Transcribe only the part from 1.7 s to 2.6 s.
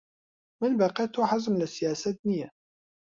سیاسەت نییە.